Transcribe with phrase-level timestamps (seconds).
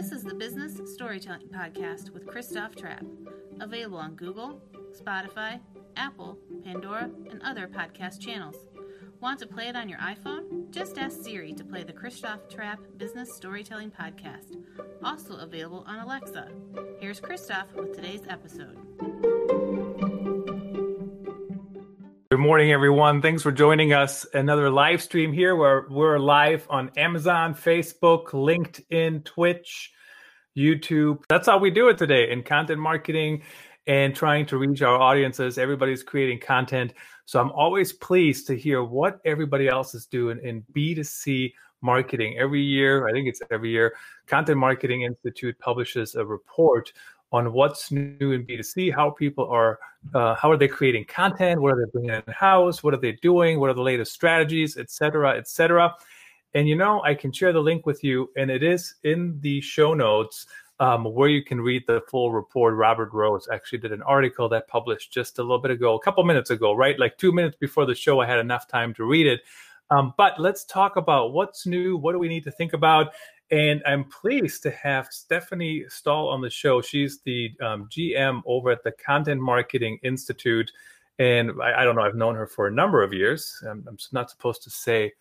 [0.00, 3.04] This is the Business Storytelling Podcast with Christoph Trapp,
[3.60, 4.58] available on Google,
[4.98, 5.60] Spotify,
[5.94, 8.56] Apple, Pandora, and other podcast channels.
[9.20, 10.70] Want to play it on your iPhone?
[10.70, 14.56] Just ask Siri to play the Christoph Trapp Business Storytelling Podcast,
[15.04, 16.48] also available on Alexa.
[16.98, 18.78] Here's Christoph with today's episode.
[22.50, 23.22] Morning, everyone.
[23.22, 24.26] Thanks for joining us.
[24.34, 29.92] Another live stream here where we're live on Amazon, Facebook, LinkedIn, Twitch,
[30.58, 31.22] YouTube.
[31.28, 33.44] That's how we do it today in content marketing
[33.86, 35.58] and trying to reach our audiences.
[35.58, 36.92] Everybody's creating content.
[37.24, 42.36] So I'm always pleased to hear what everybody else is doing in B2C marketing.
[42.36, 43.94] Every year, I think it's every year,
[44.26, 46.92] Content Marketing Institute publishes a report
[47.32, 49.78] on what's new in B2C, how people are,
[50.14, 53.12] uh, how are they creating content, what are they bringing in house, what are they
[53.12, 55.94] doing, what are the latest strategies, et cetera, et cetera.
[56.54, 59.60] And you know, I can share the link with you, and it is in the
[59.60, 60.46] show notes
[60.80, 62.74] um, where you can read the full report.
[62.74, 66.24] Robert Rose actually did an article that published just a little bit ago, a couple
[66.24, 66.98] minutes ago, right?
[66.98, 69.42] Like two minutes before the show, I had enough time to read it.
[69.90, 71.96] Um, but let's talk about what's new.
[71.96, 73.12] What do we need to think about?
[73.50, 76.80] And I'm pleased to have Stephanie Stahl on the show.
[76.80, 80.70] She's the um, GM over at the Content Marketing Institute.
[81.18, 83.60] And I, I, don't know, I've known her for a number of years.
[83.68, 85.12] I'm, I'm not supposed to say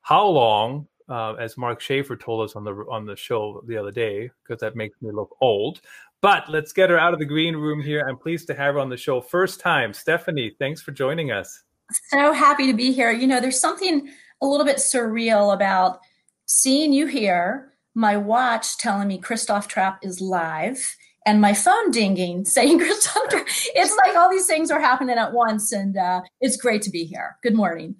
[0.00, 3.92] how long, uh, as Mark Schaefer told us on the on the show the other
[3.92, 5.80] day, because that makes me look old.
[6.20, 8.04] But let's get her out of the green room here.
[8.08, 9.20] I'm pleased to have her on the show.
[9.20, 11.62] First time, Stephanie, thanks for joining us.
[12.08, 13.12] So happy to be here.
[13.12, 14.08] You know, there's something
[14.40, 16.00] a little bit surreal about–
[16.46, 22.44] seeing you here, my watch telling me Christoph Trapp is live, and my phone dinging
[22.44, 23.46] saying Christoph Trapp.
[23.74, 27.04] It's like all these things are happening at once, and uh, it's great to be
[27.04, 27.36] here.
[27.42, 27.96] Good morning.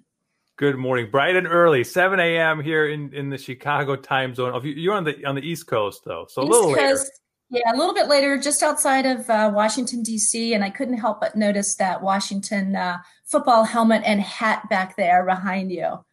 [0.57, 2.63] Good morning, bright and early, 7 a.m.
[2.63, 4.59] here in, in the Chicago time zone.
[4.63, 7.11] You're on the on the East Coast though, so East a little Coast,
[7.51, 7.63] later.
[7.65, 11.21] Yeah, a little bit later, just outside of uh, Washington D.C., and I couldn't help
[11.21, 16.03] but notice that Washington uh, football helmet and hat back there behind you.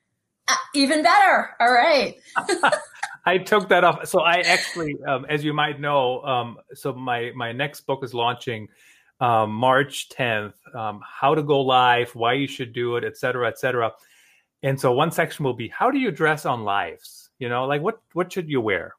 [0.48, 1.50] Uh, even better.
[1.60, 2.16] All right.
[3.26, 4.06] I took that off.
[4.06, 8.12] So I actually, um, as you might know, um, so my my next book is
[8.12, 8.68] launching
[9.20, 10.54] um, March 10th.
[10.74, 13.92] Um, how to go live, why you should do it, et cetera, et cetera.
[14.62, 17.30] And so one section will be how do you dress on lives?
[17.38, 18.94] You know, like what what should you wear?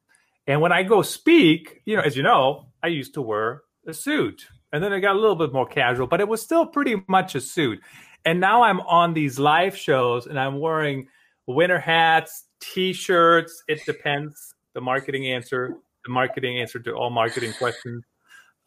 [0.47, 3.93] And when I go speak, you know, as you know, I used to wear a
[3.93, 6.95] suit, and then I got a little bit more casual, but it was still pretty
[7.07, 7.79] much a suit.
[8.25, 11.07] And now I'm on these live shows, and I'm wearing
[11.47, 13.63] winter hats, t-shirts.
[13.67, 14.53] It depends.
[14.73, 15.75] The marketing answer,
[16.05, 18.03] the marketing answer to all marketing questions.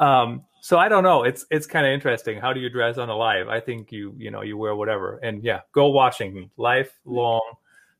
[0.00, 1.25] Um, so I don't know.
[1.25, 2.38] It's it's kind of interesting.
[2.38, 3.49] How do you dress on a live?
[3.49, 5.19] I think you you know you wear whatever.
[5.19, 6.50] And yeah, go Washington.
[6.56, 7.41] Lifelong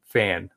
[0.05, 0.51] fan.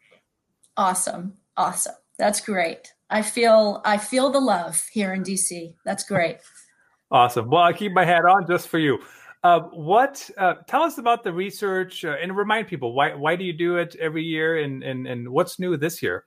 [0.78, 1.96] Awesome, awesome.
[2.18, 2.94] That's great.
[3.10, 5.76] I feel I feel the love here in DC.
[5.86, 6.38] That's great.
[7.12, 7.50] awesome.
[7.50, 9.00] Well, I keep my hat on just for you.
[9.44, 10.30] Uh, what?
[10.38, 13.78] Uh, tell us about the research uh, and remind people why why do you do
[13.78, 16.26] it every year and and and what's new this year?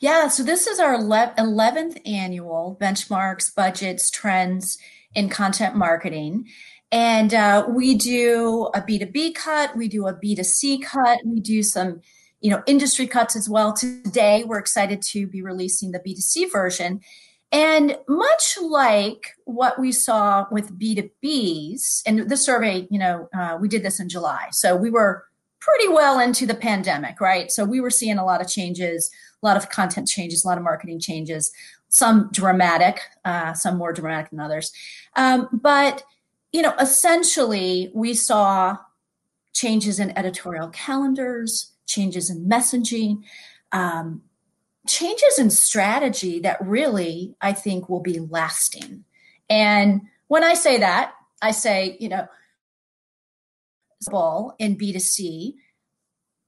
[0.00, 4.78] Yeah, so this is our eleventh annual benchmarks, budgets, trends
[5.14, 6.46] in content marketing.
[6.90, 12.00] And uh, we do a B2B cut, we do a B2C cut, we do some
[12.40, 13.74] you know industry cuts as well.
[13.74, 17.00] Today, we're excited to be releasing the B2C version.
[17.52, 23.68] And much like what we saw with B2Bs, and the survey, you know, uh, we
[23.68, 24.48] did this in July.
[24.50, 25.24] So we were
[25.60, 27.50] pretty well into the pandemic, right?
[27.50, 29.10] So we were seeing a lot of changes,
[29.42, 31.52] a lot of content changes, a lot of marketing changes,
[31.88, 34.72] some dramatic, uh, some more dramatic than others.
[35.16, 36.02] Um, but,
[36.52, 38.76] you know, essentially we saw
[39.54, 43.22] changes in editorial calendars, changes in messaging.
[43.72, 44.22] Um,
[44.86, 49.04] changes in strategy that really I think will be lasting.
[49.48, 52.26] And when I say that, I say, you know,
[54.58, 55.54] in B2C,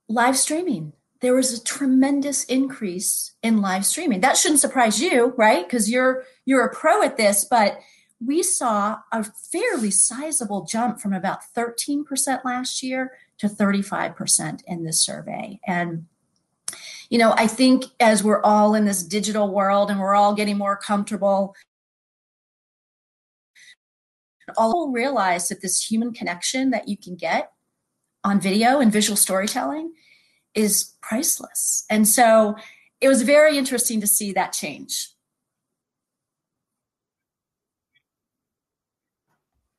[0.08, 0.92] live streaming.
[1.20, 4.20] There was a tremendous increase in live streaming.
[4.20, 5.66] That shouldn't surprise you, right?
[5.66, 7.78] Because you're you're a pro at this, but
[8.24, 15.04] we saw a fairly sizable jump from about 13% last year to 35% in this
[15.04, 15.60] survey.
[15.66, 16.06] And
[17.10, 20.58] you know, I think as we're all in this digital world and we're all getting
[20.58, 21.54] more comfortable,
[24.56, 27.52] all realize that this human connection that you can get
[28.24, 29.92] on video and visual storytelling
[30.54, 31.84] is priceless.
[31.90, 32.56] And so
[33.00, 35.10] it was very interesting to see that change.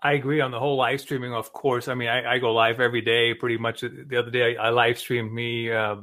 [0.02, 1.34] I agree on the whole live streaming.
[1.34, 3.82] Of course, I mean I, I go live every day, pretty much.
[3.82, 5.96] The other day I, I live streamed me uh,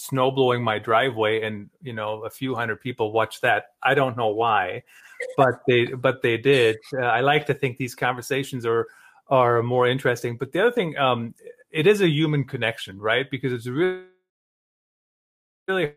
[0.00, 3.74] snow blowing my driveway and you know a few hundred people watched that.
[3.82, 4.82] I don't know why
[5.36, 6.78] but they but they did.
[6.94, 8.86] Uh, i like to think these conversations are
[9.28, 10.36] are more interesting.
[10.36, 11.34] But the other thing um
[11.70, 13.30] it is a human connection right?
[13.30, 14.04] Because it's really
[15.68, 15.94] really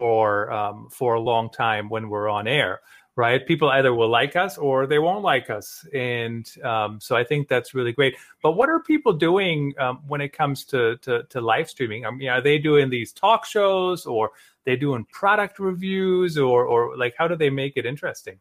[0.00, 2.80] or um, for a long time when we're on air
[3.18, 3.44] right?
[3.44, 5.84] People either will like us or they won't like us.
[5.92, 8.14] And um, so I think that's really great.
[8.44, 12.06] But what are people doing um, when it comes to, to, to, live streaming?
[12.06, 14.30] I mean, are they doing these talk shows or
[14.64, 18.38] they doing product reviews or, or like, how do they make it interesting?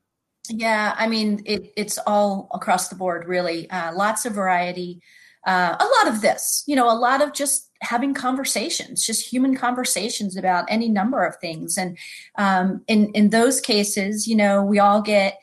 [0.48, 3.68] Yeah, I mean, it, it's all across the board, really.
[3.72, 5.02] Uh, lots of variety.
[5.46, 9.56] Uh, a lot of this, you know, a lot of just having conversations, just human
[9.56, 11.78] conversations about any number of things.
[11.78, 11.98] And
[12.38, 15.40] um, in in those cases, you know, we all get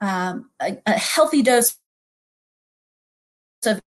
[0.00, 1.76] um, a, a, healthy dose
[3.66, 3.80] of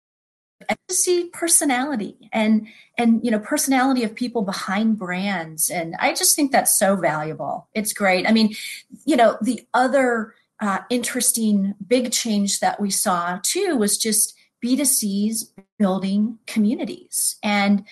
[0.90, 2.66] see personality and
[2.98, 5.70] and you know personality of people behind brands.
[5.70, 7.68] And i just think that's so valuable.
[7.74, 8.28] It's great.
[8.28, 8.54] I mean
[9.04, 15.52] you know the other uh, interesting big change that we saw too was just B2C's
[15.78, 17.36] building communities.
[17.42, 17.84] And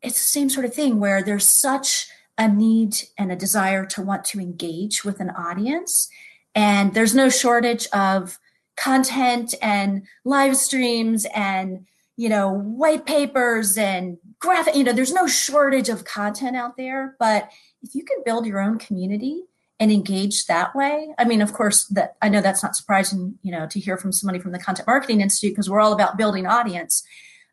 [0.00, 2.08] it's the same sort of thing where there's such
[2.38, 6.08] a need and a desire to want to engage with an audience.
[6.54, 8.38] And there's no shortage of
[8.76, 11.86] content and live streams and
[12.16, 17.14] you know white papers and graphic you know there's no shortage of content out there
[17.18, 17.50] but
[17.82, 19.42] if you can build your own community
[19.82, 21.12] and engage that way.
[21.18, 24.12] I mean, of course, that I know that's not surprising, you know, to hear from
[24.12, 27.02] somebody from the Content Marketing Institute because we're all about building audience.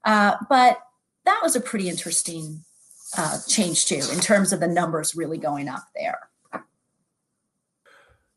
[0.05, 0.77] Uh, but
[1.25, 2.63] that was a pretty interesting
[3.17, 6.29] uh, change too, in terms of the numbers really going up there.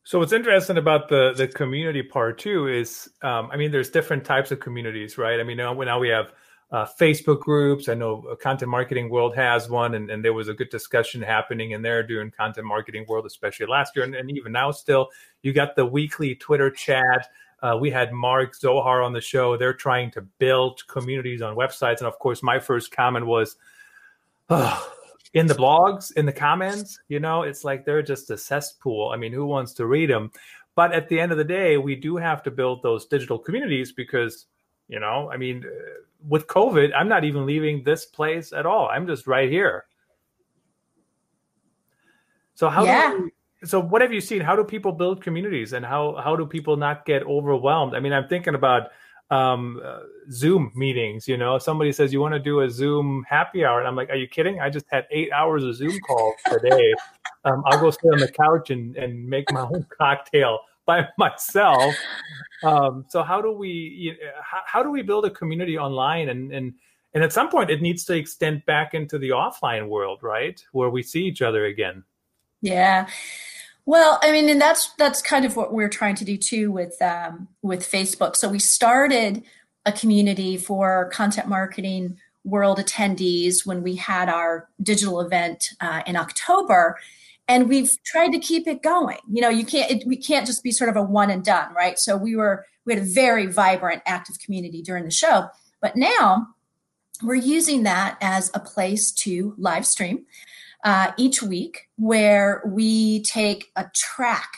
[0.04, 4.24] So what's interesting about the the community part too is, um, I mean, there's different
[4.24, 5.38] types of communities, right?
[5.38, 6.32] I mean, now, now we have
[6.72, 7.88] uh, Facebook groups.
[7.88, 11.72] I know Content Marketing World has one, and, and, there was a good discussion happening
[11.72, 15.08] in there doing Content Marketing World, especially last year, and, and even now still.
[15.42, 17.28] You got the weekly Twitter chat.
[17.62, 19.56] Uh, we had Mark Zohar on the show.
[19.56, 23.56] They're trying to build communities on websites, and of course, my first comment was,
[24.48, 24.92] oh,
[25.34, 26.98] in the blogs, in the comments.
[27.08, 29.10] You know, it's like they're just a cesspool.
[29.12, 30.30] I mean, who wants to read them?
[30.74, 33.92] But at the end of the day, we do have to build those digital communities
[33.92, 34.46] because,
[34.92, 35.64] you know, I mean
[36.28, 38.88] with COVID, I'm not even leaving this place at all.
[38.88, 39.86] I'm just right here.
[42.54, 43.10] So how yeah.
[43.10, 43.30] do
[43.64, 44.40] so what have you seen?
[44.40, 47.94] How do people build communities and how how do people not get overwhelmed?
[47.94, 48.90] I mean, I'm thinking about
[49.30, 50.00] um, uh,
[50.30, 51.26] Zoom meetings.
[51.26, 54.10] You know, somebody says you want to do a Zoom happy hour, and I'm like,
[54.10, 54.60] are you kidding?
[54.60, 56.92] I just had eight hours of Zoom calls today.
[57.44, 61.94] um, I'll go sit on the couch and and make my own cocktail by myself.
[62.62, 66.28] Um, so how do we you know, how, how do we build a community online
[66.28, 66.74] and and
[67.14, 70.90] and at some point it needs to extend back into the offline world, right, where
[70.90, 72.04] we see each other again.
[72.60, 73.08] Yeah.
[73.84, 77.00] Well, I mean, and that's that's kind of what we're trying to do too with
[77.02, 78.36] um, with Facebook.
[78.36, 79.42] So we started
[79.84, 86.16] a community for content marketing world attendees when we had our digital event uh, in
[86.16, 86.98] October,
[87.52, 89.18] and we've tried to keep it going.
[89.30, 91.74] You know you can't it, we can't just be sort of a one and done
[91.74, 91.98] right?
[91.98, 95.48] So we were we had a very vibrant active community during the show.
[95.80, 96.48] But now
[97.22, 100.24] we're using that as a place to live stream
[100.84, 104.50] uh, each week where we take a track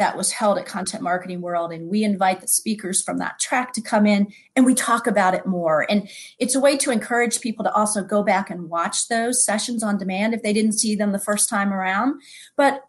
[0.00, 1.72] that was held at Content Marketing World.
[1.72, 5.34] And we invite the speakers from that track to come in and we talk about
[5.34, 5.86] it more.
[5.90, 9.82] And it's a way to encourage people to also go back and watch those sessions
[9.82, 12.22] on demand if they didn't see them the first time around.
[12.56, 12.82] But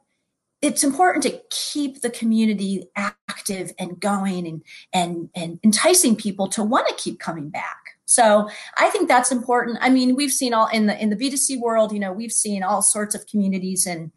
[0.61, 4.63] it's important to keep the community active and going and
[4.93, 7.97] and and enticing people to want to keep coming back.
[8.05, 9.79] So I think that's important.
[9.81, 12.63] I mean, we've seen all in the in the B2C world, you know, we've seen
[12.63, 14.13] all sorts of communities in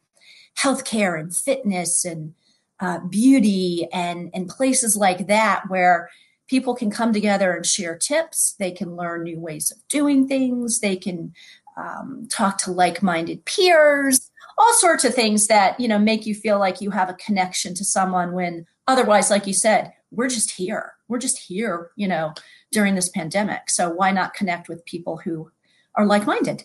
[0.56, 2.34] healthcare and fitness and
[2.80, 6.10] uh, beauty and and places like that where
[6.48, 8.54] people can come together and share tips.
[8.58, 10.80] They can learn new ways of doing things.
[10.80, 11.32] They can
[11.76, 14.30] um, talk to like-minded peers.
[14.58, 17.74] All sorts of things that you know make you feel like you have a connection
[17.74, 20.92] to someone when otherwise like you said we're just here.
[21.08, 22.34] We're just here you know
[22.72, 23.70] during this pandemic.
[23.70, 25.50] So why not connect with people who
[25.96, 26.64] are like-minded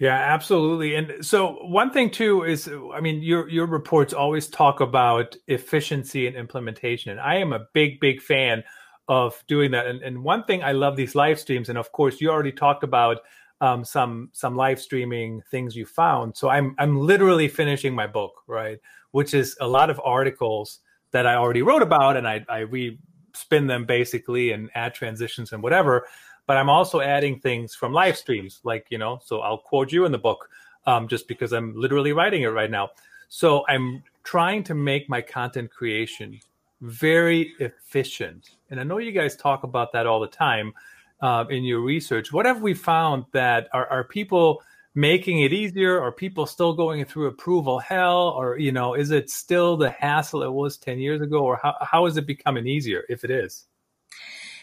[0.00, 0.94] yeah, absolutely.
[0.94, 6.26] And so one thing too is I mean your your reports always talk about efficiency
[6.26, 7.12] and implementation.
[7.12, 8.64] And I am a big big fan
[9.08, 9.86] of doing that.
[9.86, 12.82] And, and one thing I love these live streams and of course you already talked
[12.82, 13.18] about
[13.60, 16.34] um, some some live streaming things you found.
[16.34, 18.78] So I'm I'm literally finishing my book, right?
[19.10, 20.80] Which is a lot of articles
[21.10, 22.98] that I already wrote about and I I re
[23.34, 26.06] spin them basically and add transitions and whatever
[26.50, 29.20] but I'm also adding things from live streams, like you know.
[29.24, 30.50] So I'll quote you in the book,
[30.84, 32.90] um, just because I'm literally writing it right now.
[33.28, 36.40] So I'm trying to make my content creation
[36.80, 40.72] very efficient, and I know you guys talk about that all the time
[41.20, 42.32] uh, in your research.
[42.32, 44.60] What have we found that are, are people
[44.96, 46.00] making it easier?
[46.00, 50.42] Are people still going through approval hell, or you know, is it still the hassle
[50.42, 53.68] it was ten years ago, or how how is it becoming easier if it is?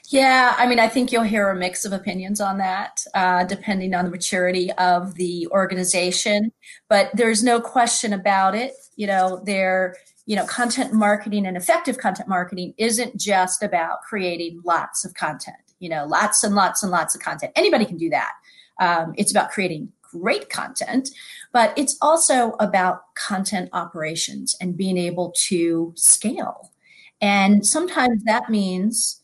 [0.09, 3.93] Yeah, I mean, I think you'll hear a mix of opinions on that, uh, depending
[3.93, 6.53] on the maturity of the organization.
[6.87, 8.71] But there's no question about it.
[8.95, 14.61] You know, there, you know, content marketing and effective content marketing isn't just about creating
[14.63, 15.57] lots of content.
[15.79, 17.51] You know, lots and lots and lots of content.
[17.57, 18.31] Anybody can do that.
[18.79, 21.09] Um, it's about creating great content,
[21.51, 26.71] but it's also about content operations and being able to scale.
[27.19, 29.21] And sometimes that means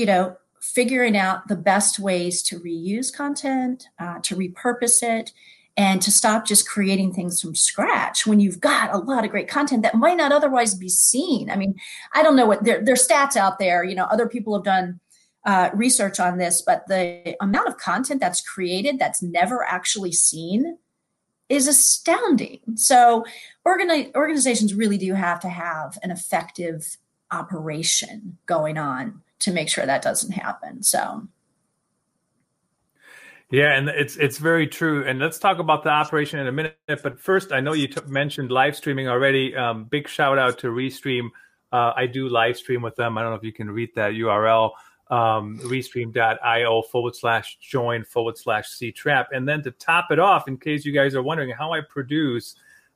[0.00, 5.30] you know, figuring out the best ways to reuse content, uh, to repurpose it,
[5.76, 9.46] and to stop just creating things from scratch when you've got a lot of great
[9.46, 11.50] content that might not otherwise be seen.
[11.50, 11.74] I mean,
[12.14, 13.84] I don't know what there, there's stats out there.
[13.84, 15.00] You know, other people have done
[15.44, 20.78] uh, research on this, but the amount of content that's created that's never actually seen
[21.50, 22.60] is astounding.
[22.76, 23.26] So,
[23.66, 26.96] organi- organizations really do have to have an effective
[27.30, 30.82] operation going on to make sure that doesn't happen.
[30.82, 31.26] So
[33.50, 35.04] yeah, and it's it's very true.
[35.04, 36.76] And let's talk about the operation in a minute.
[36.86, 39.56] But first, I know you t- mentioned live streaming already.
[39.56, 41.30] Um, big shout out to Restream.
[41.72, 43.18] Uh, I do live stream with them.
[43.18, 44.70] I don't know if you can read that URL.
[45.10, 49.30] Um, restream.io forward slash join forward slash C trap.
[49.32, 52.54] And then to top it off, in case you guys are wondering how I produce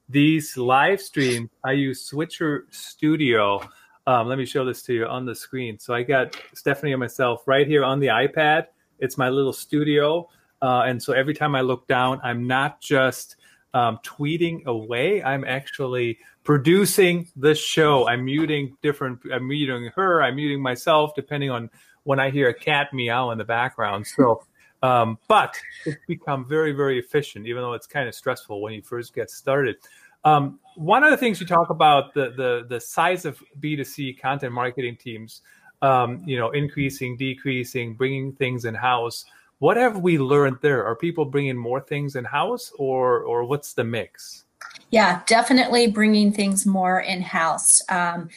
[0.09, 3.61] these live streams, I use Switcher Studio.
[4.07, 5.79] Um, let me show this to you on the screen.
[5.79, 8.67] So I got Stephanie and myself right here on the iPad.
[8.99, 10.29] It's my little studio.
[10.61, 13.37] Uh, and so every time I look down, I'm not just
[13.73, 15.23] um, tweeting away.
[15.23, 18.07] I'm actually producing the show.
[18.07, 19.21] I'm muting different.
[19.33, 20.23] I'm muting her.
[20.23, 21.71] I'm muting myself, depending on
[22.05, 24.07] when I hear a cat meow in the background.
[24.07, 24.45] So,
[24.83, 25.57] um, but
[25.87, 29.31] it's become very, very efficient, even though it's kind of stressful when you first get
[29.31, 29.77] started.
[30.25, 34.53] Um, one of the things you talk about the the the size of B2C content
[34.53, 35.43] marketing teams,
[35.83, 39.25] um, you know, increasing, decreasing, bringing things in house.
[39.59, 40.85] What have we learned there?
[40.85, 44.45] Are people bringing more things in house, or or what's the mix?
[44.91, 47.81] Yeah, definitely bringing things more in house.
[47.89, 48.29] Um,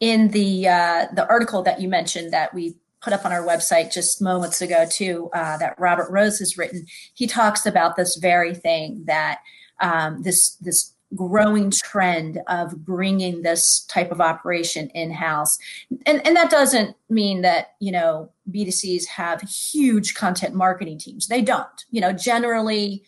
[0.00, 3.92] in the uh, the article that you mentioned that we put up on our website
[3.92, 8.54] just moments ago too, uh, that Robert Rose has written, he talks about this very
[8.54, 9.40] thing that
[9.80, 15.58] um, this this growing trend of bringing this type of operation in house.
[16.06, 21.26] And, and that doesn't mean that, you know, B2Cs have huge content marketing teams.
[21.26, 21.84] They don't.
[21.90, 23.04] You know, generally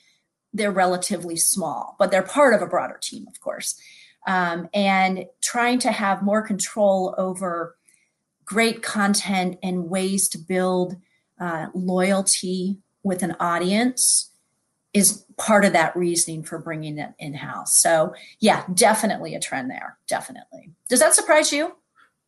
[0.53, 3.81] they're relatively small, but they're part of a broader team, of course.
[4.27, 7.77] Um, and trying to have more control over
[8.45, 10.97] great content and ways to build
[11.41, 14.32] uh, loyalty with an audience
[14.95, 17.81] is part of that reasoning for bringing it in house.
[17.81, 19.97] So, yeah, definitely a trend there.
[20.07, 20.71] Definitely.
[20.89, 21.75] Does that surprise you?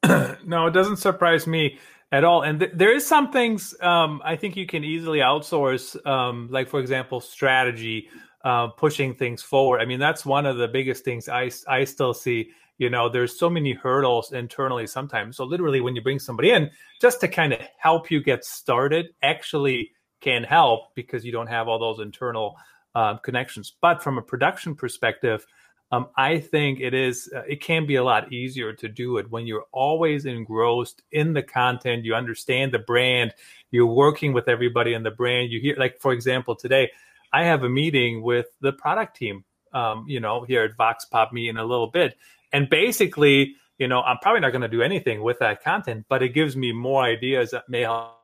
[0.45, 1.79] no, it doesn't surprise me
[2.13, 2.43] at all.
[2.43, 6.69] And th- there is some things um, I think you can easily outsource, um, like
[6.69, 8.09] for example, strategy,
[8.45, 9.81] uh, pushing things forward.
[9.81, 12.51] I mean, that's one of the biggest things I I still see.
[12.77, 15.37] You know, there's so many hurdles internally sometimes.
[15.37, 19.07] So literally, when you bring somebody in, just to kind of help you get started,
[19.23, 19.93] actually
[20.25, 22.57] can help because you don't have all those internal
[22.95, 23.75] uh, connections.
[23.81, 25.47] But from a production perspective,
[25.93, 29.31] um, I think it is uh, it can be a lot easier to do it
[29.31, 32.05] when you're always engrossed in the content.
[32.05, 33.35] You understand the brand.
[33.71, 35.53] You're working with everybody in the brand.
[35.53, 36.91] You hear like for example today,
[37.33, 39.45] I have a meeting with the product team.
[39.73, 42.17] Um, you know here at Vox Pop Me in a little bit,
[42.53, 46.23] and basically, you know, I'm probably not going to do anything with that content, but
[46.23, 48.24] it gives me more ideas that may help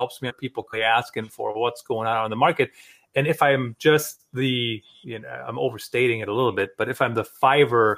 [0.00, 2.70] helps me have people asking for what's going on in the market.
[3.16, 7.00] And if i'm just the you know i'm overstating it a little bit but if
[7.00, 7.94] i'm the fiverr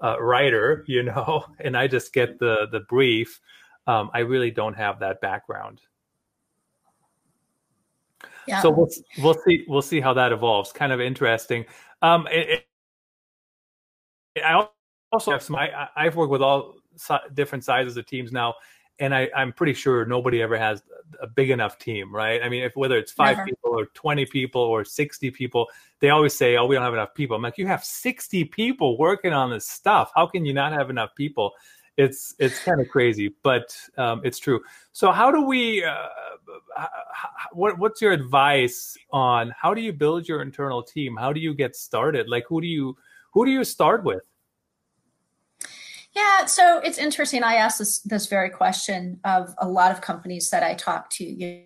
[0.00, 3.40] uh, writer you know and i just get the the brief
[3.86, 5.80] um, i really don't have that background.
[8.46, 8.62] Yeah.
[8.62, 8.88] so we'll,
[9.18, 10.72] we'll see we'll see how that evolves.
[10.72, 11.66] Kind of interesting.
[12.02, 12.64] Um, it,
[14.34, 14.66] it, i
[15.12, 16.76] also have some I, i've worked with all
[17.34, 18.54] different sizes of teams now
[19.00, 20.82] and I, I'm pretty sure nobody ever has
[21.20, 22.42] a big enough team, right?
[22.42, 23.48] I mean, if whether it's five Never.
[23.48, 25.66] people or 20 people or 60 people,
[25.98, 28.96] they always say, "Oh, we don't have enough people." I'm like, you have 60 people
[28.98, 30.12] working on this stuff.
[30.14, 31.52] How can you not have enough people
[32.00, 34.60] it's it's kind of crazy, but um, it's true.
[34.92, 35.84] So how do we?
[35.84, 36.06] Uh,
[37.52, 41.16] what what's your advice on how do you build your internal team?
[41.16, 42.28] How do you get started?
[42.28, 42.96] Like who do you
[43.32, 44.22] who do you start with?
[46.14, 47.42] Yeah, so it's interesting.
[47.42, 51.24] I asked this this very question of a lot of companies that I talk to.
[51.24, 51.64] You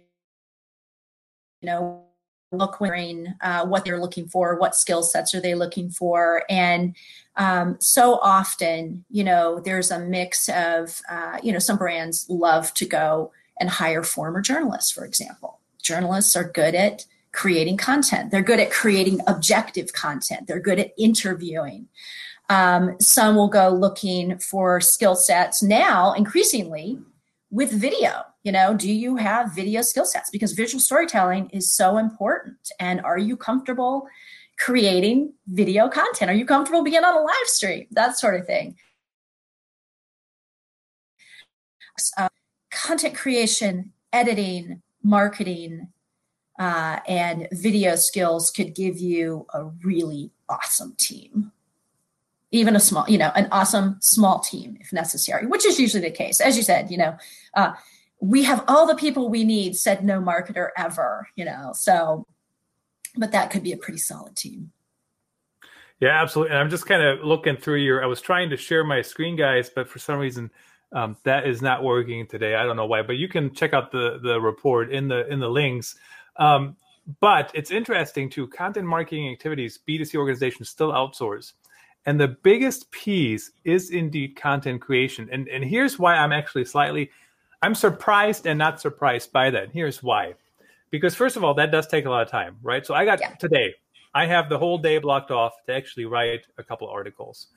[1.62, 2.04] know,
[2.52, 6.94] look wearing uh, what they're looking for, what skill sets are they looking for, and
[7.36, 12.72] um, so often, you know, there's a mix of, uh, you know, some brands love
[12.74, 15.60] to go and hire former journalists, for example.
[15.82, 18.30] Journalists are good at creating content.
[18.30, 20.46] They're good at creating objective content.
[20.46, 21.88] They're good at interviewing.
[22.50, 26.98] Um, some will go looking for skill sets now, increasingly
[27.50, 28.22] with video.
[28.42, 30.28] You know, do you have video skill sets?
[30.30, 32.56] Because visual storytelling is so important.
[32.78, 34.06] And are you comfortable
[34.58, 36.30] creating video content?
[36.30, 37.86] Are you comfortable being on a live stream?
[37.92, 38.76] That sort of thing.
[42.18, 42.28] Uh,
[42.70, 45.88] content creation, editing, marketing,
[46.58, 51.52] uh, and video skills could give you a really awesome team.
[52.54, 56.10] Even a small, you know, an awesome small team if necessary, which is usually the
[56.10, 56.40] case.
[56.40, 57.16] As you said, you know,
[57.54, 57.72] uh,
[58.20, 62.26] we have all the people we need, said no marketer ever, you know, so,
[63.16, 64.70] but that could be a pretty solid team.
[66.00, 66.52] Yeah, absolutely.
[66.52, 69.36] And I'm just kind of looking through your, I was trying to share my screen,
[69.36, 70.50] guys, but for some reason,
[70.92, 72.54] um, that is not working today.
[72.54, 75.40] I don't know why, but you can check out the the report in the in
[75.40, 75.96] the links.
[76.36, 76.76] Um,
[77.20, 78.46] but it's interesting too.
[78.46, 81.52] Content marketing activities, B2C organizations still outsource.
[82.06, 85.28] And the biggest piece is indeed content creation.
[85.32, 87.10] And, and here's why I'm actually slightly,
[87.62, 89.70] I'm surprised and not surprised by that.
[89.72, 90.34] Here's why.
[90.90, 92.84] Because first of all, that does take a lot of time, right?
[92.84, 93.30] So I got yeah.
[93.36, 93.74] today,
[94.14, 97.48] I have the whole day blocked off to actually write a couple articles.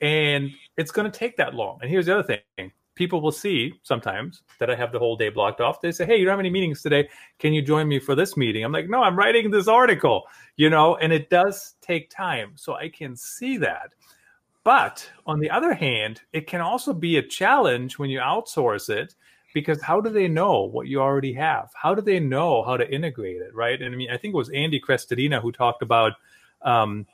[0.00, 1.78] And it's going to take that long.
[1.80, 5.28] And here's the other thing people will see sometimes that I have the whole day
[5.28, 5.80] blocked off.
[5.80, 7.08] They say, Hey, you don't have any meetings today.
[7.38, 8.64] Can you join me for this meeting?
[8.64, 10.24] I'm like, No, I'm writing this article,
[10.56, 12.52] you know, and it does take time.
[12.56, 13.94] So I can see that.
[14.64, 19.14] But on the other hand, it can also be a challenge when you outsource it
[19.54, 21.70] because how do they know what you already have?
[21.74, 23.80] How do they know how to integrate it, right?
[23.80, 26.12] And I mean, I think it was Andy Crestodina who talked about
[26.62, 27.06] um,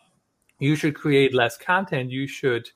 [0.58, 2.10] you should create less content.
[2.10, 2.70] You should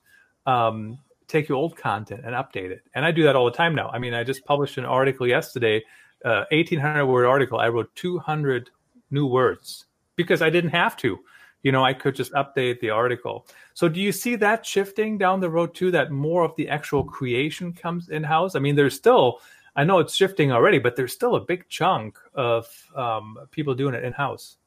[0.45, 0.97] um,
[1.33, 2.83] take your old content and update it.
[2.93, 3.89] And I do that all the time now.
[3.89, 5.83] I mean, I just published an article yesterday,
[6.23, 7.59] uh, 1800 word article.
[7.59, 8.69] I wrote 200
[9.09, 11.19] new words because I didn't have to.
[11.63, 13.47] You know, I could just update the article.
[13.73, 15.91] So, do you see that shifting down the road too?
[15.91, 18.55] That more of the actual creation comes in house.
[18.55, 19.39] I mean, there's still,
[19.75, 23.95] I know it's shifting already, but there's still a big chunk of um, people doing
[23.95, 24.57] it in house.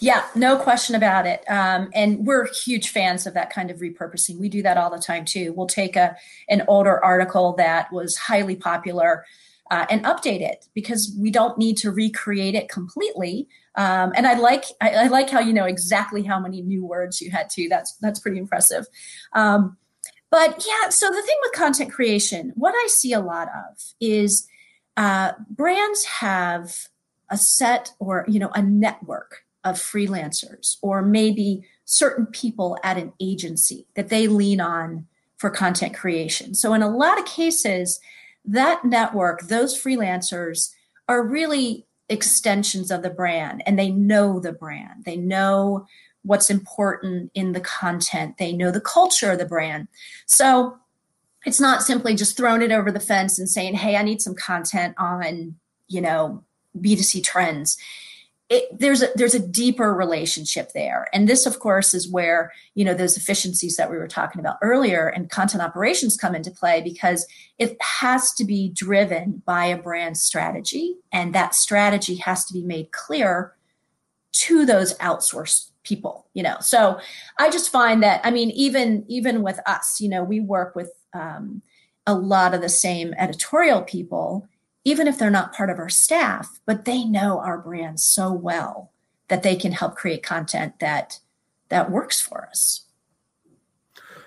[0.00, 1.44] Yeah, no question about it.
[1.48, 4.38] Um, and we're huge fans of that kind of repurposing.
[4.38, 5.52] We do that all the time too.
[5.54, 6.16] We'll take a
[6.48, 9.24] an older article that was highly popular
[9.70, 13.48] uh, and update it because we don't need to recreate it completely.
[13.76, 17.22] Um, and I like I, I, like how you know exactly how many new words
[17.22, 17.68] you had to.
[17.70, 18.86] That's that's pretty impressive.
[19.32, 19.78] Um,
[20.30, 24.46] but yeah, so the thing with content creation, what I see a lot of is
[24.96, 26.88] uh, brands have
[27.30, 33.12] a set or you know a network of freelancers or maybe certain people at an
[33.20, 36.54] agency that they lean on for content creation.
[36.54, 38.00] So, in a lot of cases,
[38.44, 40.70] that network, those freelancers
[41.08, 45.04] are really extensions of the brand and they know the brand.
[45.04, 45.86] They know
[46.22, 49.88] what's important in the content, they know the culture of the brand.
[50.26, 50.78] So,
[51.44, 54.36] it's not simply just throwing it over the fence and saying, hey, I need some
[54.36, 55.56] content on,
[55.88, 56.44] you know,
[56.78, 57.76] B2C trends
[58.52, 61.08] it, there's a there's a deeper relationship there.
[61.14, 64.58] And this of course is where you know those efficiencies that we were talking about
[64.60, 67.26] earlier and content operations come into play because
[67.58, 72.62] it has to be driven by a brand strategy and that strategy has to be
[72.62, 73.54] made clear
[74.32, 76.56] to those outsourced people you know.
[76.60, 77.00] So
[77.38, 80.92] i just find that i mean even even with us you know we work with
[81.14, 81.62] um,
[82.06, 84.48] a lot of the same editorial people
[84.84, 88.92] even if they're not part of our staff, but they know our brand so well
[89.28, 91.18] that they can help create content that
[91.68, 92.82] that works for us.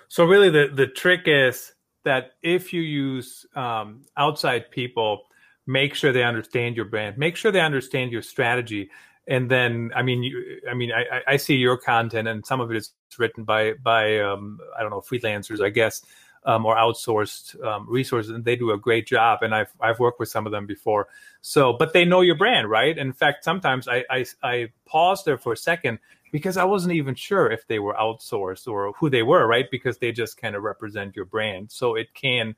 [0.08, 1.72] So really, the the trick is
[2.04, 5.22] that if you use um, outside people,
[5.66, 8.90] make sure they understand your brand, make sure they understand your strategy,
[9.28, 12.70] and then I mean, you, I mean, I, I see your content, and some of
[12.70, 16.02] it is written by by um, I don't know freelancers, I guess.
[16.46, 19.40] Um, or outsourced um, resources, and they do a great job.
[19.42, 21.08] And I've I've worked with some of them before.
[21.42, 22.96] So, but they know your brand, right?
[22.96, 25.98] In fact, sometimes I I, I pause there for a second
[26.32, 29.70] because I wasn't even sure if they were outsourced or who they were, right?
[29.70, 31.70] Because they just kind of represent your brand.
[31.70, 32.54] So it can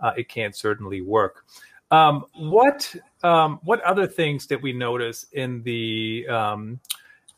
[0.00, 1.44] uh, it can certainly work.
[1.90, 6.80] Um, what um, what other things did we notice in the um,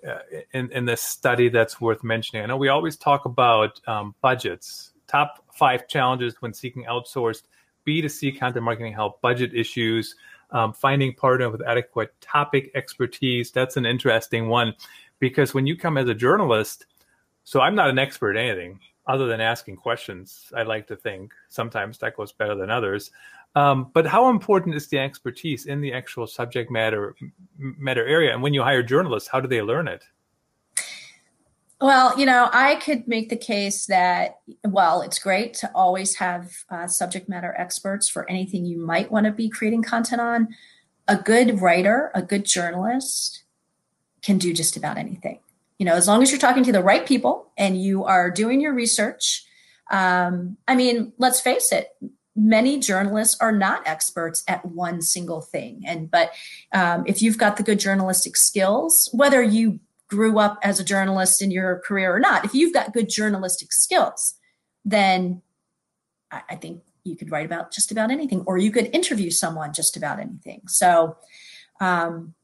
[0.07, 0.19] uh,
[0.53, 2.43] in, in this study that's worth mentioning?
[2.43, 7.45] I know we always talk about um, budgets top five challenges when seeking outsourced
[7.87, 10.17] B2C content marketing help, budget issues,
[10.51, 13.53] um, finding partner with adequate topic expertise.
[13.53, 14.75] That's an interesting one
[15.21, 16.87] because when you come as a journalist,
[17.45, 20.51] so I'm not an expert at anything other than asking questions.
[20.57, 23.13] I like to think sometimes that goes better than others.
[23.55, 27.15] Um, but how important is the expertise in the actual subject matter
[27.57, 28.33] matter area?
[28.33, 30.03] And when you hire journalists, how do they learn it?
[31.81, 36.53] Well, you know, I could make the case that, well, it's great to always have
[36.71, 40.49] uh, subject matter experts for anything you might want to be creating content on.
[41.09, 43.43] A good writer, a good journalist
[44.23, 45.41] can do just about anything.
[45.79, 48.61] You know, as long as you're talking to the right people and you are doing
[48.61, 49.45] your research.
[49.91, 51.89] Um, I mean, let's face it,
[52.37, 56.33] many journalists are not experts at one single thing and but
[56.73, 59.79] um, if you've got the good journalistic skills whether you
[60.15, 63.73] grew up as a journalist in your career or not, if you've got good journalistic
[63.73, 64.35] skills,
[64.85, 65.43] then
[66.31, 69.73] I, I think you could write about just about anything, or you could interview someone
[69.73, 70.63] just about anything.
[70.69, 71.17] So,
[71.81, 72.35] um,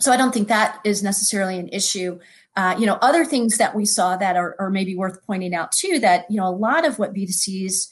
[0.00, 2.18] so I don't think that is necessarily an issue.
[2.56, 5.70] Uh, you know, other things that we saw that are, are, maybe worth pointing out
[5.70, 5.98] too.
[6.00, 7.88] That you know, a lot of what B2Cs,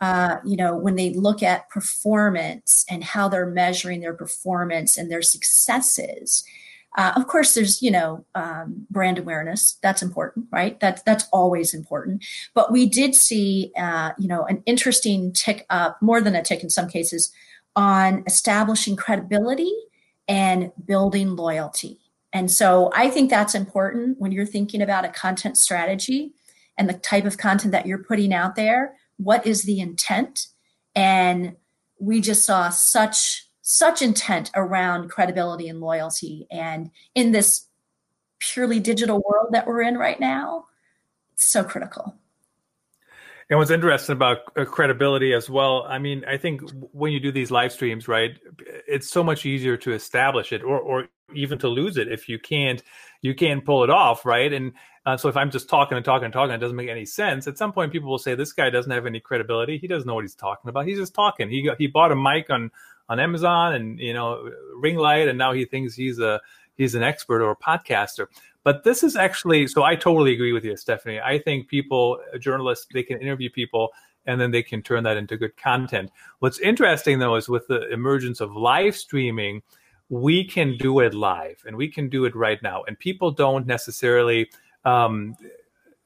[0.00, 5.10] uh, you know, when they look at performance and how they're measuring their performance and
[5.10, 6.44] their successes,
[6.96, 9.78] uh, of course, there's you know um, brand awareness.
[9.82, 10.78] That's important, right?
[10.80, 12.24] That's that's always important.
[12.54, 16.62] But we did see uh, you know an interesting tick up, more than a tick
[16.62, 17.32] in some cases,
[17.74, 19.72] on establishing credibility
[20.26, 22.00] and building loyalty.
[22.32, 26.32] And so I think that's important when you're thinking about a content strategy
[26.76, 28.96] and the type of content that you're putting out there.
[29.16, 30.48] What is the intent?
[30.94, 31.56] And
[31.98, 36.46] we just saw such such intent around credibility and loyalty.
[36.52, 37.66] And in this
[38.38, 40.66] purely digital world that we're in right now,
[41.32, 42.14] it's so critical.
[43.50, 47.32] And what's interesting about uh, credibility as well, I mean, I think when you do
[47.32, 48.38] these live streams, right,
[48.86, 52.38] it's so much easier to establish it or, or even to lose it if you
[52.38, 52.84] can't
[53.20, 54.52] you can't pull it off, right?
[54.52, 54.74] And
[55.06, 57.48] uh, so if I'm just talking and talking and talking, it doesn't make any sense.
[57.48, 59.78] At some point, people will say, "This guy doesn't have any credibility.
[59.78, 60.86] He doesn't know what he's talking about.
[60.86, 61.48] He's just talking.
[61.48, 62.70] He got, he bought a mic on
[63.08, 66.40] on Amazon and you know ring light, and now he thinks he's a
[66.76, 68.26] he's an expert or a podcaster.
[68.64, 69.84] But this is actually so.
[69.84, 71.20] I totally agree with you, Stephanie.
[71.20, 73.92] I think people, journalists, they can interview people
[74.26, 76.10] and then they can turn that into good content.
[76.40, 79.62] What's interesting though is with the emergence of live streaming,
[80.08, 82.82] we can do it live and we can do it right now.
[82.84, 84.50] And people don't necessarily
[84.84, 85.36] um,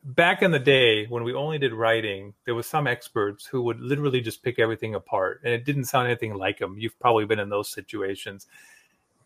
[0.02, 3.80] back in the day when we only did writing, there was some experts who would
[3.80, 6.76] literally just pick everything apart, and it didn't sound anything like them.
[6.78, 8.46] You've probably been in those situations.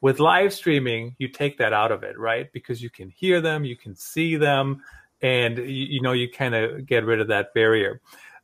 [0.01, 2.53] With live streaming, you take that out of it, right?
[2.53, 4.83] Because you can hear them, you can see them,
[5.23, 8.01] and you, you know you kind of get rid of that barrier.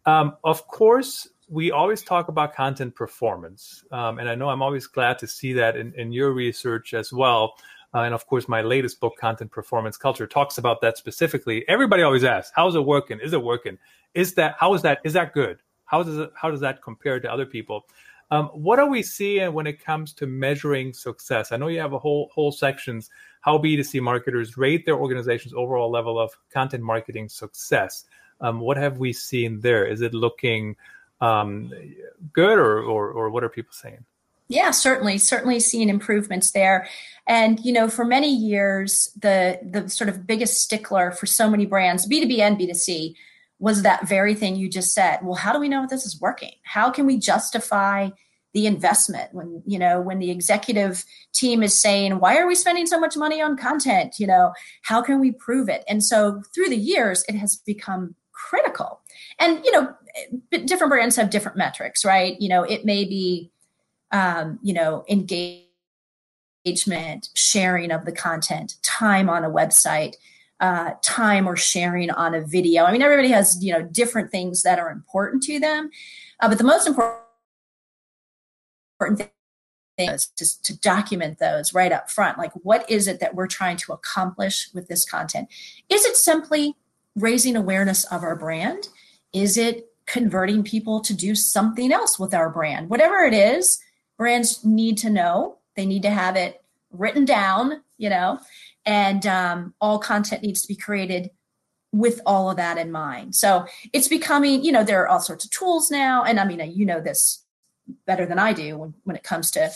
[0.06, 4.86] Um, of course, we always talk about content performance, um, and I know I'm always
[4.86, 7.54] glad to see that in, in your research as well.
[7.94, 11.68] Uh, and of course, my latest book, Content Performance Culture, talks about that specifically.
[11.68, 13.18] Everybody always asks, "How's it working?
[13.20, 13.78] Is it working?
[14.14, 15.00] Is that how is that?
[15.04, 15.58] Is that good?
[15.86, 17.86] How does it how does that compare to other people?"
[18.32, 21.50] Um, what are we seeing when it comes to measuring success?
[21.50, 25.90] I know you have a whole whole sections how B2C marketers rate their organization's overall
[25.90, 28.04] level of content marketing success.
[28.40, 29.84] Um, what have we seen there?
[29.84, 30.76] Is it looking
[31.20, 31.72] um,
[32.32, 34.04] good, or, or or what are people saying?
[34.50, 36.88] Yeah, certainly, certainly seeing improvements there.
[37.28, 41.66] And you know, for many years, the the sort of biggest stickler for so many
[41.66, 43.14] brands, B2B and B2C,
[43.60, 45.20] was that very thing you just said.
[45.22, 46.50] Well, how do we know if this is working?
[46.64, 48.10] How can we justify
[48.52, 52.84] the investment when you know when the executive team is saying why are we spending
[52.84, 56.68] so much money on content you know how can we prove it and so through
[56.68, 58.98] the years it has become critical
[59.38, 59.94] and you know
[60.52, 63.52] eh, different brands have different metrics right you know it may be
[64.12, 65.68] um, you know, engagement,
[67.34, 70.14] sharing of the content, time on a website,
[70.60, 72.84] uh, time or sharing on a video.
[72.84, 75.90] I mean, everybody has you know different things that are important to them,
[76.40, 77.18] uh, but the most important
[79.16, 79.30] thing
[79.98, 80.26] is
[80.62, 82.38] to document those right up front.
[82.38, 85.48] Like, what is it that we're trying to accomplish with this content?
[85.88, 86.74] Is it simply
[87.16, 88.88] raising awareness of our brand?
[89.32, 92.90] Is it converting people to do something else with our brand.
[92.90, 93.78] Whatever it is,
[94.20, 95.56] brands need to know.
[95.76, 98.38] They need to have it written down, you know,
[98.84, 101.30] and um, all content needs to be created
[101.90, 103.34] with all of that in mind.
[103.34, 106.22] So it's becoming, you know, there are all sorts of tools now.
[106.22, 107.46] And I mean, you know this
[108.06, 109.72] better than I do when, when it comes to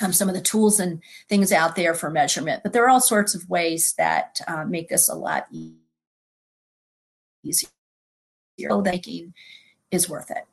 [0.00, 2.64] um, some of the tools and things out there for measurement.
[2.64, 5.46] But there are all sorts of ways that uh, make this a lot
[7.44, 7.68] easier.
[8.82, 9.34] Making
[9.92, 10.44] is worth it.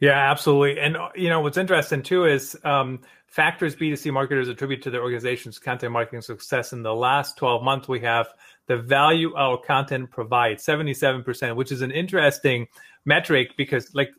[0.00, 0.78] Yeah, absolutely.
[0.80, 5.58] And you know what's interesting too is um, factors B2C marketers attribute to their organization's
[5.58, 6.72] content marketing success.
[6.72, 8.26] In the last 12 months, we have
[8.66, 12.66] the value our content provides, 77%, which is an interesting
[13.06, 14.10] metric because like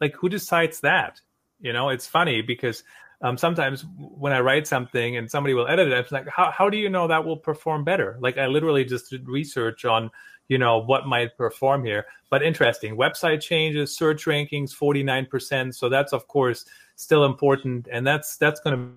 [0.00, 1.20] like who decides that?
[1.60, 2.82] You know, it's funny because
[3.22, 6.68] um, sometimes when I write something and somebody will edit it, I'm like, how, how
[6.68, 8.16] do you know that will perform better?
[8.20, 10.10] Like I literally just did research on,
[10.48, 12.06] you know, what might perform here.
[12.30, 15.74] But interesting, website changes, search rankings, 49%.
[15.74, 16.64] So that's of course
[16.96, 17.88] still important.
[17.90, 18.94] And that's, that's going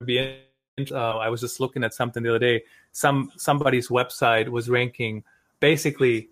[0.00, 0.36] to be,
[0.90, 2.62] uh, I was just looking at something the other day.
[2.92, 5.24] Some, somebody's website was ranking
[5.60, 6.28] basically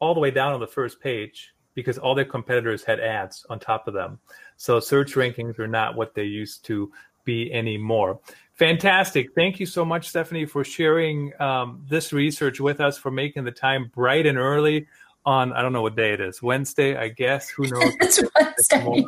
[0.00, 3.58] all the way down on the first page because all their competitors had ads on
[3.58, 4.18] top of them.
[4.56, 6.92] So search rankings are not what they used to
[7.24, 8.20] be anymore.
[8.54, 9.34] Fantastic.
[9.34, 13.50] Thank you so much, Stephanie, for sharing um, this research with us, for making the
[13.50, 14.86] time bright and early
[15.26, 17.48] on, I don't know what day it is, Wednesday, I guess.
[17.48, 17.94] Who knows?
[18.00, 19.06] it's Wednesday.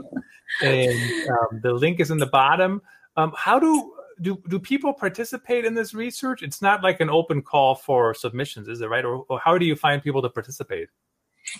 [0.62, 2.82] And um, the link is in the bottom.
[3.16, 6.42] Um, how do do do people participate in this research?
[6.42, 9.04] It's not like an open call for submissions, is it right?
[9.04, 10.88] Or, or how do you find people to participate?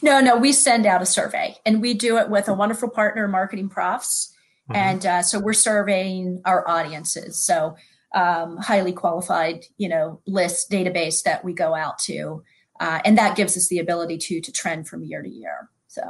[0.03, 3.29] No, no, we send out a survey and we do it with a wonderful partner,
[3.29, 4.33] MarketingProfs.
[4.71, 4.77] Mm-hmm.
[4.77, 7.41] And uh, so we're surveying our audiences.
[7.41, 7.77] So
[8.15, 12.43] um, highly qualified, you know, list database that we go out to.
[12.81, 15.71] Uh, and that gives us the ability to to trend from year to year.
[15.89, 16.03] So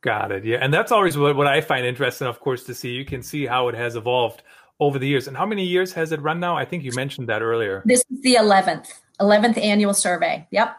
[0.00, 0.44] got it.
[0.44, 0.58] Yeah.
[0.60, 2.90] And that's always what, what I find interesting, of course, to see.
[2.90, 4.42] You can see how it has evolved
[4.80, 5.26] over the years.
[5.26, 6.56] And how many years has it run now?
[6.56, 7.82] I think you mentioned that earlier.
[7.84, 10.46] This is the 11th, 11th annual survey.
[10.50, 10.76] Yep.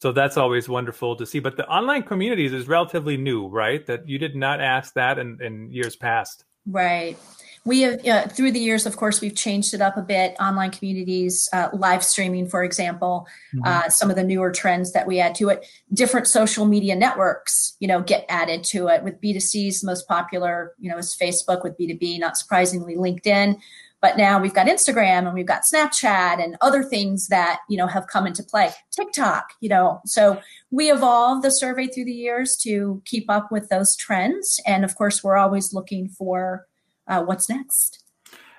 [0.00, 1.40] So that's always wonderful to see.
[1.40, 3.84] But the online communities is relatively new, right?
[3.86, 6.44] That you did not ask that in, in years past.
[6.66, 7.18] Right.
[7.64, 10.36] We have, uh, through the years, of course, we've changed it up a bit.
[10.40, 13.66] Online communities, uh, live streaming, for example, mm-hmm.
[13.66, 15.66] uh, some of the newer trends that we add to it.
[15.92, 19.02] Different social media networks, you know, get added to it.
[19.02, 21.62] With B2Cs, the most popular, you know, is Facebook.
[21.62, 23.58] With B2B, not surprisingly, LinkedIn.
[24.00, 27.88] But now we've got Instagram and we've got Snapchat and other things that, you know,
[27.88, 28.70] have come into play.
[28.92, 30.00] TikTok, you know.
[30.06, 34.60] So we evolve the survey through the years to keep up with those trends.
[34.66, 36.66] And of course, we're always looking for
[37.08, 38.04] uh, what's next.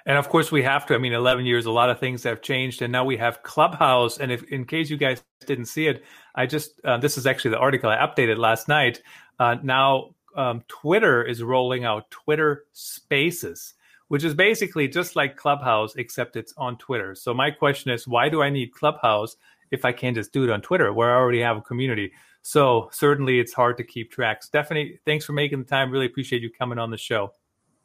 [0.05, 0.95] And of course, we have to.
[0.95, 2.81] I mean, 11 years, a lot of things have changed.
[2.81, 4.17] And now we have Clubhouse.
[4.17, 6.03] And if, in case you guys didn't see it,
[6.35, 9.01] I just, uh, this is actually the article I updated last night.
[9.39, 13.73] Uh, now, um, Twitter is rolling out Twitter Spaces
[14.09, 17.15] which is basically just like Clubhouse, except it's on Twitter.
[17.15, 19.37] So my question is, why do I need Clubhouse
[19.71, 22.11] if I can't just do it on Twitter, where I already have a community?
[22.41, 24.43] So certainly it's hard to keep track.
[24.43, 25.91] Stephanie, thanks for making the time.
[25.91, 27.33] Really appreciate you coming on the show.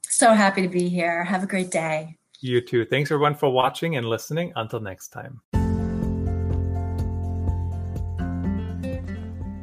[0.08, 1.24] So happy to be here.
[1.24, 2.16] Have a great day.
[2.40, 2.84] You too.
[2.84, 4.52] Thanks everyone for watching and listening.
[4.56, 5.40] Until next time.